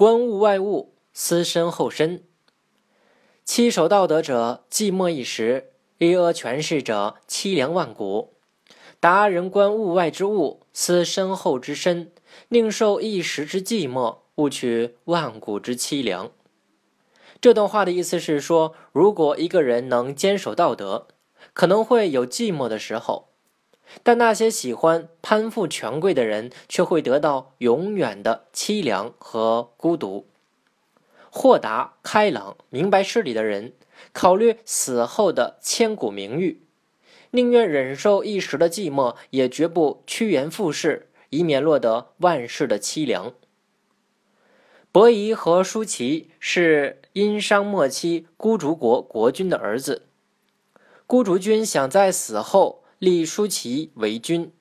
[0.00, 2.24] 观物外物，思身后身。
[3.44, 5.64] 七守道德者，寂寞一时；
[5.98, 8.32] 一阿权势者，凄凉万古。
[8.98, 12.12] 达人观物外之物，思身后之身，
[12.48, 16.30] 宁受一时之寂寞，勿取万古之凄凉。
[17.38, 21.08] 这段话的意思是说，如果一个人能坚守道德，
[21.52, 23.28] 可能会有寂寞的时候。
[24.02, 30.26] 但那些喜欢攀附权贵的人，却会得到永远的凄凉和孤独。
[31.30, 33.72] 豁达、开朗、明白事理的人，
[34.12, 36.62] 考虑死后的千古名誉，
[37.30, 43.32] 宁愿忍受一时的寂寞，也绝不趋炎附势，以免落得万世的凄凉。
[44.90, 50.06] 伯夷和叔齐是殷商末期孤竹国国君的儿子，
[51.06, 52.79] 孤竹君想在死后。
[53.00, 54.52] 立舒淇为君，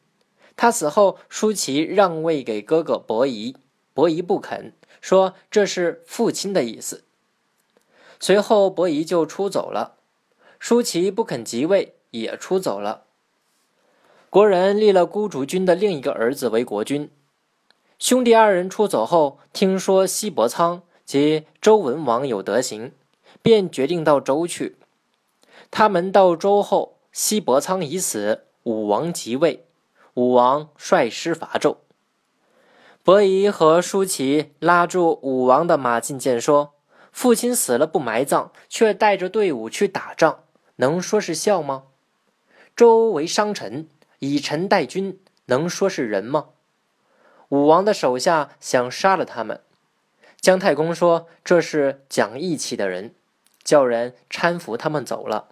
[0.55, 3.57] 他死后，舒淇让位给哥哥伯夷，
[3.93, 4.71] 伯夷不肯，
[5.01, 7.03] 说这是父亲的意思。
[8.17, 9.95] 随后，伯夷就出走了，
[10.57, 13.03] 舒淇不肯即位，也出走了。
[14.29, 17.11] 国人立了孤竹君的另一个儿子为国君。
[17.97, 22.93] 兄弟二人出走后，听说西伯仓及周文王有德行，
[23.41, 24.77] 便决定到周去。
[25.69, 26.98] 他们到周后。
[27.11, 29.65] 西伯仓已死，武王即位。
[30.15, 31.77] 武王率师伐纣。
[33.03, 36.73] 伯夷和叔齐拉住武王的马进谏说
[37.11, 40.43] ：“父亲死了不埋葬，却带着队伍去打仗，
[40.75, 41.83] 能说是孝吗？
[42.75, 43.87] 周为商臣，
[44.19, 46.49] 以臣代君，能说是仁吗？”
[47.49, 49.61] 武王的手下想杀了他们。
[50.39, 53.15] 姜太公说：“这是讲义气的人，
[53.63, 55.47] 叫人搀扶他们走了。”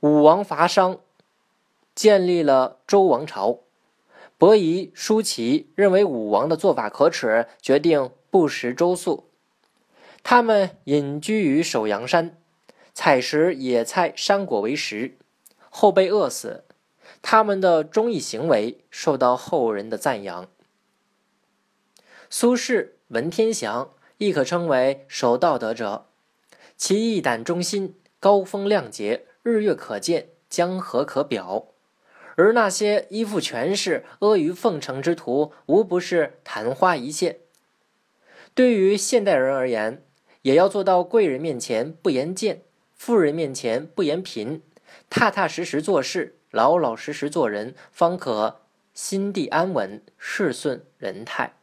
[0.00, 1.00] 武王伐商，
[1.94, 3.60] 建立了周王朝。
[4.38, 9.30] 伯夷、叔齐认为武王的做法可耻，决定不食周粟。
[10.22, 12.36] 他们隐居于首阳山，
[12.92, 15.16] 采食野菜、山果为食，
[15.70, 16.64] 后被饿死。
[17.22, 20.48] 他们的忠义行为受到后人的赞扬。
[22.28, 26.06] 苏轼、文天祥亦可称为守道德者，
[26.76, 29.24] 其义胆忠心，高风亮节。
[29.48, 31.68] 日月可见，江河可表，
[32.34, 37.36] 而那些依附权势、阿谀奉承之徒，无不是昙花一现。
[38.54, 40.02] 对于现代人而言，
[40.42, 42.62] 也要做到贵人面前不言贱，
[42.96, 44.62] 富人面前不言贫，
[45.08, 48.62] 踏踏实实做事，老老实实做人，方可
[48.94, 51.54] 心地安稳，事顺人泰。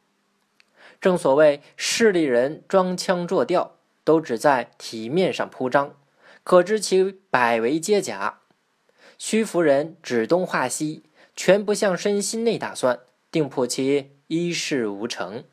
[1.02, 5.98] 正所谓，势利人装腔作调，都只在体面上铺张。
[6.44, 8.42] 可知其百为皆假，
[9.18, 11.04] 虚浮人指东画西，
[11.38, 13.00] 全不向身心内打算，
[13.32, 15.46] 定破其一事无成。